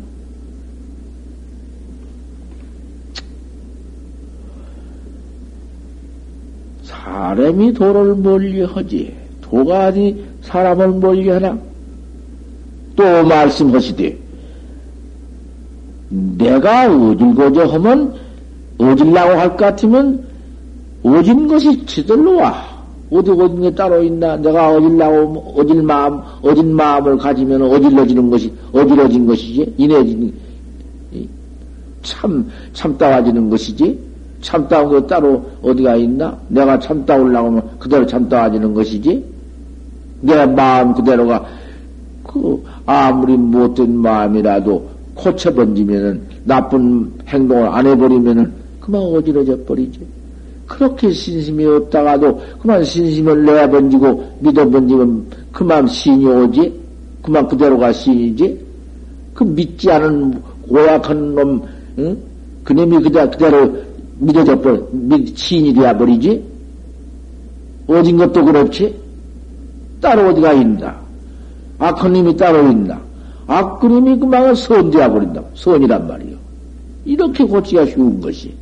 사람이 7.24 7.72
도를 7.72 8.16
멀리 8.16 8.60
하지 8.60 9.14
도가 9.40 9.86
어디 9.88 10.22
사람을 10.42 10.88
멀리 11.00 11.30
하나 11.30 11.58
또 12.96 13.24
말씀하시되 13.24 14.18
내가 16.10 16.86
어질고저 16.94 17.64
하면 17.64 18.14
어질라고 18.76 19.32
할 19.40 19.48
것 19.48 19.56
같으면 19.56 20.22
어진 21.02 21.48
것이 21.48 21.86
지들로 21.86 22.36
와. 22.36 22.62
어디 23.10 23.30
어딘 23.30 23.62
게 23.62 23.74
따로 23.74 24.02
있나? 24.02 24.36
내가 24.36 24.70
어질라고, 24.74 25.54
어질 25.56 25.82
마음, 25.82 26.20
어진 26.42 26.74
마음을 26.74 27.16
가지면 27.16 27.62
어질러지는 27.62 28.30
것이, 28.30 28.52
어질러진 28.72 29.26
것이지? 29.26 29.74
인해진, 29.76 30.32
참, 32.02 32.50
참다워지는 32.72 33.50
것이지? 33.50 34.13
참다운 34.44 34.90
거 34.90 35.06
따로 35.06 35.42
어디가 35.62 35.96
있나? 35.96 36.38
내가 36.48 36.78
참다우려고 36.78 37.48
하면 37.48 37.62
그대로 37.78 38.06
참다워지는 38.06 38.74
것이지? 38.74 39.24
내 40.20 40.46
마음 40.46 40.92
그대로가, 40.92 41.44
그, 42.22 42.62
아무리 42.84 43.36
못된 43.36 43.96
마음이라도 43.96 44.86
고쳐 45.14 45.52
번지면은, 45.52 46.20
나쁜 46.44 47.10
행동을 47.26 47.68
안 47.68 47.86
해버리면은, 47.86 48.52
그만 48.80 49.00
어지러져 49.00 49.56
버리지. 49.64 50.00
그렇게 50.66 51.10
신심이 51.10 51.64
없다가도 51.64 52.40
그만 52.60 52.84
신심을 52.84 53.44
내야 53.44 53.68
번지고 53.68 54.24
믿어 54.40 54.68
번지면 54.68 55.26
그만 55.52 55.86
신이 55.86 56.26
오지? 56.26 56.80
그만 57.22 57.46
그대로가 57.48 57.92
신이지? 57.92 58.64
그 59.34 59.44
믿지 59.44 59.90
않은 59.90 60.42
고약한 60.68 61.34
놈, 61.34 61.62
응? 61.98 62.16
그놈이 62.64 63.02
그대로 63.02 63.76
믿어져 64.18 64.60
버려, 64.60 64.80
신이 65.34 65.74
되어 65.74 65.96
버리지? 65.96 66.42
어진 67.86 68.16
것도 68.16 68.44
그렇지? 68.44 68.94
따로 70.00 70.30
어디가 70.30 70.52
있나? 70.52 71.00
악한 71.78 72.12
놈이 72.12 72.36
따로 72.36 72.70
있나? 72.70 73.00
악한 73.46 73.90
놈이 73.90 74.18
그만 74.18 74.54
선되어 74.54 75.10
버린다. 75.12 75.42
선이란 75.54 76.06
말이요. 76.06 76.36
이렇게 77.04 77.44
고치기가 77.44 77.86
쉬운 77.86 78.20
것이. 78.20 78.54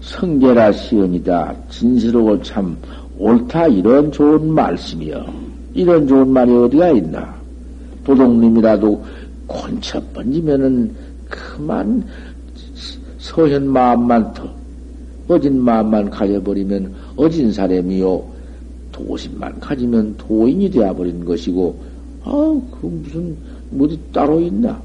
성계라 0.00 0.72
시언이다. 0.72 1.54
진실하고 1.68 2.40
참 2.42 2.76
옳다. 3.18 3.66
이런 3.66 4.12
좋은 4.12 4.52
말씀이여. 4.52 5.26
이런 5.74 6.06
좋은 6.06 6.28
말이 6.28 6.56
어디가 6.56 6.90
있나? 6.90 7.34
도둑님이라도 8.04 9.04
곤쳐 9.46 10.02
번지면은 10.12 10.94
그만 11.28 12.04
서현 13.18 13.68
마음만 13.68 14.34
더 14.34 14.48
어진 15.28 15.60
마음만 15.60 16.10
가져버리면 16.10 16.94
어진 17.16 17.52
사람이요. 17.52 18.36
도심만 18.92 19.60
가지면 19.60 20.16
도인이 20.16 20.70
되어버린 20.70 21.24
것이고, 21.24 21.78
아, 22.22 22.60
그 22.80 22.86
무슨, 22.86 23.36
어디 23.78 23.98
따로 24.12 24.40
있나? 24.40 24.80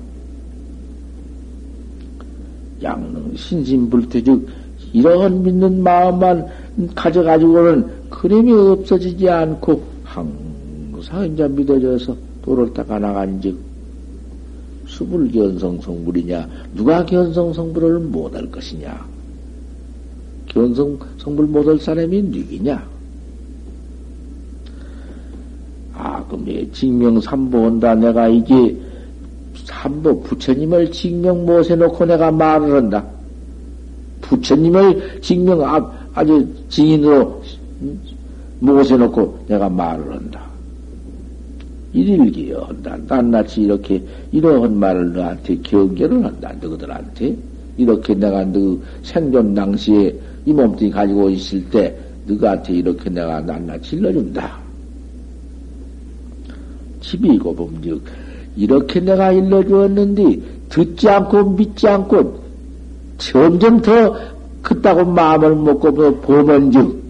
양능 2.84 3.34
신심불태즉 3.36 4.48
이런 4.92 5.44
믿는 5.44 5.84
마음만 5.84 6.48
가져가지고는 6.96 8.10
그림이 8.10 8.52
없어지지 8.52 9.30
않고 9.30 9.82
항상 10.04 11.32
이제 11.32 11.48
믿어져서 11.48 12.16
도를 12.42 12.74
닦아 12.74 13.00
나간 13.00 13.40
즉, 13.40 13.58
수불 14.92 15.32
견성 15.32 15.80
성불이냐, 15.80 16.50
누가 16.76 17.06
견성 17.06 17.54
성불을 17.54 18.00
못할 18.00 18.52
것이냐, 18.52 19.06
견성 20.48 21.00
성불 21.18 21.48
못할 21.48 21.80
사람이 21.80 22.22
누구냐? 22.24 22.86
아, 25.94 26.24
그럼 26.26 26.46
징명 26.74 27.22
삼보 27.22 27.66
한다. 27.66 27.96
내가 27.96 28.28
이게 28.28 28.76
삼보 29.64 30.24
부처님을 30.24 30.92
징명 30.92 31.46
못해 31.46 31.76
놓고 31.76 32.06
내가 32.06 32.30
말을 32.32 32.76
한다. 32.76 33.06
부처님을 34.22 35.22
징명 35.22 35.64
아, 35.64 35.92
아주 36.14 36.46
증인으로 36.68 37.42
못해 38.60 38.98
놓고 38.98 39.46
내가 39.48 39.70
말을 39.70 40.12
한다. 40.16 40.51
일일기여 41.94 42.62
한다. 42.62 42.98
낱낱이 43.08 43.62
이렇게 43.62 44.02
이러한 44.32 44.78
말을 44.78 45.14
너한테 45.14 45.58
경계를 45.58 46.24
한다. 46.24 46.54
너희들한테. 46.62 47.36
이렇게 47.78 48.14
내가 48.14 48.46
너 48.46 48.78
생존 49.04 49.54
당시에 49.54 50.16
이 50.46 50.54
몸뚱이 50.54 50.92
가지고 50.92 51.30
있을 51.30 51.64
때 51.70 51.96
너희한테 52.26 52.74
이렇게 52.74 53.10
내가 53.10 53.42
낱낱이 53.42 53.96
일러준다. 53.98 54.60
집이고 57.02 57.56
범즉 57.56 58.02
이렇게 58.56 59.00
내가 59.00 59.32
일러주었는데 59.32 60.40
듣지 60.70 61.10
않고 61.10 61.52
믿지 61.52 61.88
않고 61.88 62.42
점점 63.18 63.82
더 63.82 64.16
크다고 64.62 65.06
마음을 65.06 65.56
먹고 65.56 65.92
보면 66.22 66.72
즉 66.72 67.01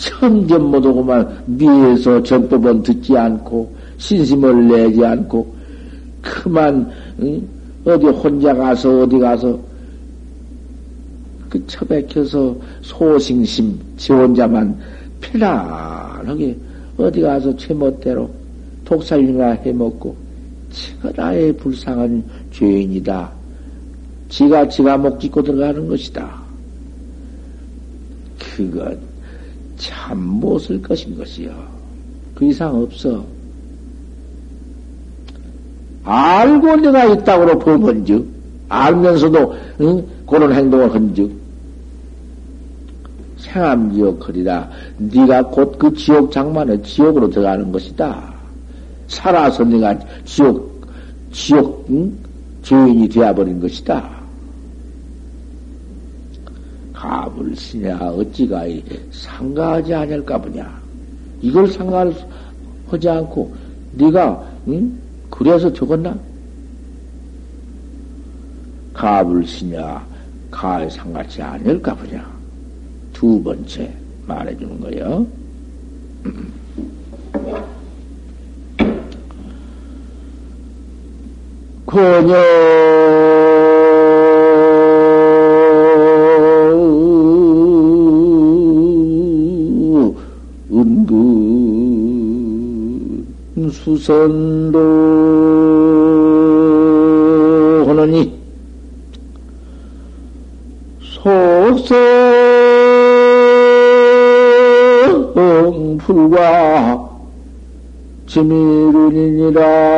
점점 0.00 0.70
못오고만 0.70 1.44
미에서 1.46 2.22
정법은 2.22 2.82
듣지 2.82 3.16
않고 3.16 3.70
신심을 3.98 4.68
내지 4.68 5.04
않고 5.04 5.54
그만 6.22 6.90
응? 7.20 7.46
어디 7.84 8.06
혼자 8.06 8.54
가서 8.54 9.02
어디 9.02 9.18
가서 9.18 9.58
그 11.50 11.66
처박혀서 11.66 12.56
소싱심 12.80 13.78
지 13.96 14.12
혼자만 14.12 14.78
편안하게 15.20 16.56
어디 16.96 17.20
가서 17.20 17.54
제멋대로 17.56 18.30
독살이나 18.84 19.50
해먹고 19.50 20.16
천하의 21.02 21.52
불쌍한 21.56 22.24
죄인이다. 22.52 23.30
지가 24.28 24.68
지가 24.68 24.96
목 24.96 25.20
짚고 25.20 25.42
들어가는 25.42 25.88
것이다. 25.88 26.40
그건 28.38 29.09
참 29.80 30.22
못쓸 30.22 30.80
것인 30.82 31.16
것이요. 31.16 31.50
그 32.34 32.44
이상 32.44 32.74
없어. 32.82 33.24
알고 36.04 36.76
내가 36.76 37.06
있다고 37.06 37.58
보면 37.58 38.04
즉, 38.04 38.26
알면서도, 38.68 39.54
응? 39.80 40.06
그런 40.26 40.52
행동을 40.52 40.94
한 40.94 41.14
즉, 41.14 41.32
생암지옥 43.38 44.20
거리라. 44.20 44.68
네가 44.98 45.44
곧 45.44 45.78
그 45.78 45.92
지옥 45.94 46.30
장만의 46.30 46.82
지옥으로 46.82 47.30
들어가는 47.30 47.72
것이다. 47.72 48.34
살아서 49.08 49.64
네가 49.64 49.98
지옥, 50.24 50.86
지옥, 51.32 51.86
응? 51.90 52.12
죄인이 52.62 53.08
되어버린 53.08 53.60
것이다. 53.60 54.19
가불시냐, 57.00 57.98
어찌가 57.98 58.64
상가하지 59.10 59.94
않을까 59.94 60.36
보냐. 60.36 60.78
이걸 61.40 61.66
상가하지 61.68 63.08
않고, 63.08 63.54
네가, 63.94 64.46
응? 64.68 65.00
그래서 65.30 65.72
적었나? 65.72 66.14
가불시냐, 68.92 70.06
가에 70.50 70.90
상가치 70.90 71.40
않을까 71.40 71.94
보냐. 71.94 72.30
두 73.14 73.42
번째 73.42 73.90
말해주는 74.26 74.80
거요. 74.80 75.26
권여 81.86 83.29
수선도 93.96 94.78
하느니 97.86 98.38
속성 101.00 101.96
불과 105.98 107.10
지미룬이니라 108.26 109.89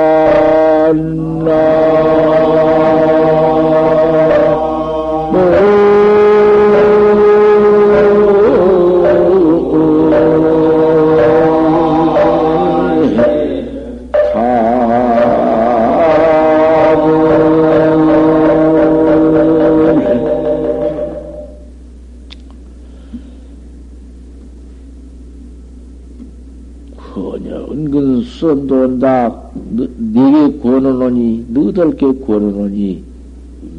너들께 31.72 32.24
권하노니, 32.24 33.02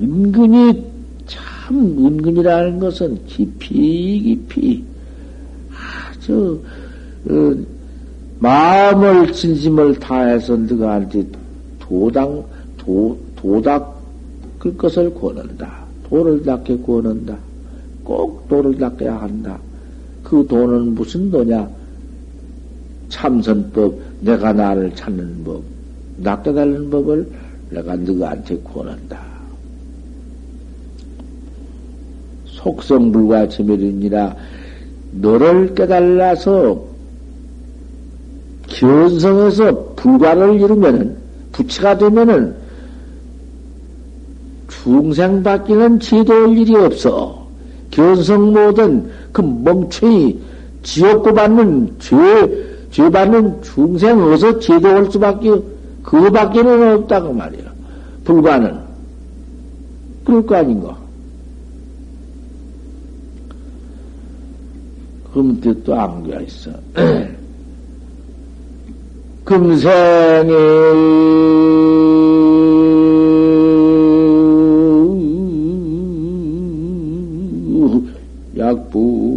은근히, 0.02 0.84
참, 1.26 1.78
은근이라는 1.78 2.80
것은 2.80 3.18
깊이, 3.26 4.20
깊이, 4.20 4.84
아주, 5.72 6.60
어, 7.30 7.56
마음을, 8.40 9.32
진심을 9.32 10.00
다해서 10.00 10.58
너가한테 10.58 11.26
도당, 11.80 12.44
도, 12.78 13.18
도닥, 13.36 14.02
그 14.60 14.76
것을 14.76 15.14
권한다. 15.14 15.84
도를 16.10 16.44
닦게 16.44 16.78
권한다. 16.80 17.38
꼭 18.04 18.48
도를 18.50 18.78
닦아야 18.78 19.22
한다. 19.22 19.60
그 20.24 20.46
도는 20.48 20.96
무슨 20.96 21.32
도냐? 21.32 21.70
참선법, 23.10 23.96
내가 24.22 24.52
나를 24.54 24.94
찾는 24.96 25.44
법, 25.44 25.62
낚아달라는 26.18 26.90
법을 26.90 27.28
내가 27.74 27.96
너희한테 27.96 28.58
권한다. 28.62 29.20
속성불과 32.46 33.50
제멸이니라 33.50 34.36
너를 35.12 35.74
깨달아서 35.74 36.82
견성해서 38.68 39.94
불과를 39.96 40.62
이루면은 40.62 41.18
부치가 41.52 41.98
되면은 41.98 42.56
중생 44.68 45.44
받기는 45.44 46.00
지도할 46.00 46.58
일이 46.58 46.76
없어. 46.76 47.48
견성 47.92 48.54
모든 48.54 49.10
그 49.32 49.42
멍청이 49.42 50.40
지옥고 50.84 51.34
받는 51.34 51.96
죄 52.00 52.74
죄 52.94 53.10
받는 53.10 53.64
중생 53.64 54.22
어서 54.22 54.60
제도할 54.60 55.12
수밖에, 55.12 55.50
그거밖에는 56.04 56.98
없다고 56.98 57.34
말이야. 57.34 57.64
불과는. 58.26 58.80
그럴 60.26 60.46
거 60.46 60.56
아닌가. 60.56 60.98
그럼 65.32 65.60
또 65.84 66.00
안개가 66.00 66.42
있어. 66.42 66.72
금생에 69.44 70.54
약부 78.58 79.34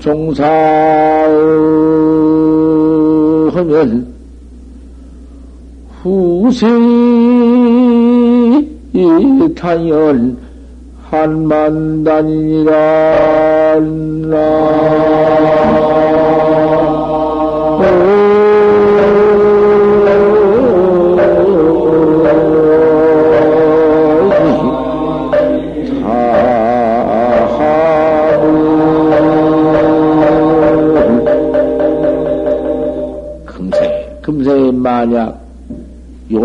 종사하면 0.00 1.24
후세 6.04 6.66
탄연 9.54 10.36
한만단이니라 11.08 12.74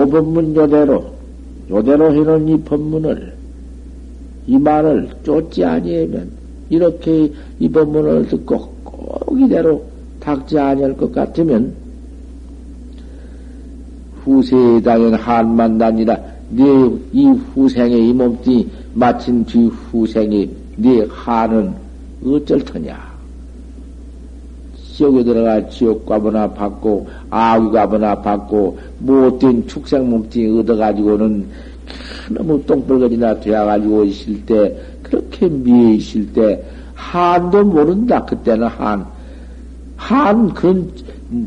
법문 0.10 0.56
요대로 0.56 1.06
요대로 1.70 2.14
해놓은 2.14 2.48
이 2.48 2.62
법문을 2.62 3.34
이 4.48 4.58
말을 4.58 5.10
쫓지 5.24 5.64
아니하면 5.64 6.32
이렇게 6.70 7.32
이 7.60 7.70
법문을 7.70 8.28
듣고 8.28 8.74
꼭 8.84 9.40
이대로 9.40 9.84
닥지 10.20 10.58
아니할 10.58 10.96
것 10.98 11.12
같으면 11.12 11.74
후세에 14.24 14.82
당연 14.82 15.14
한만단이라 15.14 16.18
네 16.50 17.00
이 17.12 17.28
후생의 17.28 18.10
이 18.10 18.14
몸띠 18.14 18.68
마친 18.94 19.44
뒤 19.46 19.68
후생이 19.68 20.50
네 20.78 21.06
한은 21.10 21.74
어쩔 22.26 22.60
터냐? 22.64 23.09
지옥에 25.00 25.24
들어가 25.24 25.66
지옥 25.70 26.06
가거나 26.06 26.50
받고 26.50 27.08
아귀 27.30 27.72
가거나 27.72 28.16
받고 28.16 28.78
못된 29.00 29.66
축생 29.66 30.10
몸띠 30.10 30.60
얻어가지고는 30.60 31.48
너무 32.32 32.62
똥벌거지나 32.66 33.40
되어가지고 33.40 34.04
있을 34.04 34.46
때 34.46 34.76
그렇게 35.02 35.48
미에 35.48 35.94
있을 35.94 36.28
때 36.34 36.62
한도 36.96 37.64
모른다. 37.64 38.26
그때는 38.26 38.68
한. 38.68 39.06
한 39.96 40.54
그런 40.54 40.92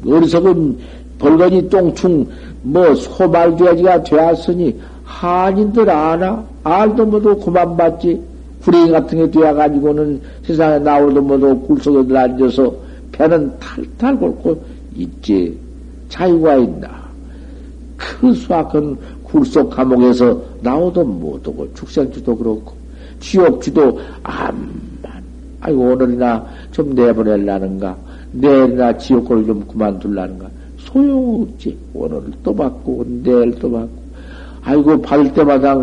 어리석은 0.07 0.79
벌거지 1.19 1.69
똥충 1.69 2.27
뭐 2.63 2.95
소말돼지가 2.95 4.03
되었으니 4.03 4.81
한인들 5.05 5.91
아나? 5.91 6.43
알도 6.65 7.05
모두 7.05 7.37
그만 7.37 7.77
받지. 7.77 8.19
구레이 8.63 8.91
같은 8.91 9.19
게 9.19 9.31
되어가지고는 9.31 10.23
세상에 10.43 10.79
나오도 10.79 11.21
모두 11.21 11.59
굴속에 11.61 12.17
앉아서 12.17 12.92
배는 13.13 13.59
탈탈 13.59 14.19
곪고 14.19 14.65
있지. 14.97 15.59
자유가 16.09 16.57
있나? 16.57 17.03
그 17.97 18.33
수학은 18.35 18.97
굴속 19.23 19.71
감옥에서 19.71 20.43
나오도 20.61 21.05
못하고 21.05 21.73
축생주도 21.75 22.37
그렇고 22.37 22.75
지옥주도 23.21 24.01
암만. 24.23 25.23
아이고 25.61 25.81
오늘이나 25.81 26.45
좀 26.73 26.95
내보낼라는가? 26.95 27.97
내일이나 28.33 28.97
지옥골 28.99 29.47
좀 29.47 29.67
그만둘라는가? 29.67 30.51
소용없지. 30.79 31.79
오늘 31.95 32.23
또 32.43 32.55
받고 32.55 33.05
내일 33.23 33.55
또 33.59 33.71
받고. 33.71 34.03
아이고 34.63 35.01
받을 35.01 35.33
때마다 35.33 35.77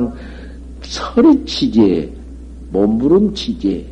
서리치지 0.82 2.14
몸부림치지. 2.72 3.88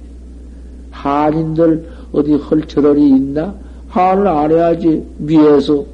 한인들 0.91 1.89
어디 2.17 2.33
헐처러리 2.33 3.09
있나? 3.09 3.53
한을 3.89 4.27
안 4.27 4.51
해야지 4.51 5.05
위에서 5.19 5.85